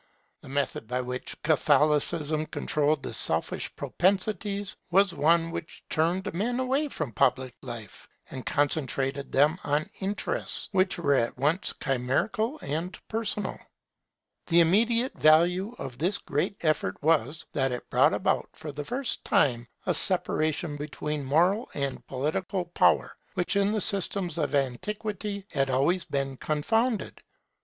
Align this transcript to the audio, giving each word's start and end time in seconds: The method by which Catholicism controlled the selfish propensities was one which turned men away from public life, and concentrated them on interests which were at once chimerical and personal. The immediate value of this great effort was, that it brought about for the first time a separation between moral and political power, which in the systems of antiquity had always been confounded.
The 0.41 0.49
method 0.49 0.87
by 0.87 1.01
which 1.01 1.39
Catholicism 1.43 2.47
controlled 2.47 3.03
the 3.03 3.13
selfish 3.13 3.75
propensities 3.75 4.75
was 4.89 5.13
one 5.13 5.51
which 5.51 5.83
turned 5.91 6.33
men 6.33 6.59
away 6.59 6.87
from 6.87 7.11
public 7.11 7.53
life, 7.61 8.07
and 8.31 8.43
concentrated 8.43 9.31
them 9.31 9.59
on 9.63 9.91
interests 9.99 10.69
which 10.71 10.97
were 10.97 11.13
at 11.13 11.37
once 11.37 11.71
chimerical 11.79 12.57
and 12.63 12.97
personal. 13.09 13.59
The 14.47 14.59
immediate 14.61 15.13
value 15.19 15.75
of 15.77 15.99
this 15.99 16.17
great 16.17 16.57
effort 16.61 16.97
was, 17.03 17.45
that 17.53 17.71
it 17.71 17.87
brought 17.91 18.15
about 18.15 18.49
for 18.53 18.71
the 18.71 18.83
first 18.83 19.23
time 19.23 19.67
a 19.85 19.93
separation 19.93 20.77
between 20.77 21.23
moral 21.23 21.69
and 21.75 22.03
political 22.07 22.65
power, 22.65 23.15
which 23.35 23.55
in 23.55 23.71
the 23.71 23.81
systems 23.81 24.39
of 24.39 24.55
antiquity 24.55 25.45
had 25.51 25.69
always 25.69 26.05
been 26.05 26.37
confounded. 26.37 27.21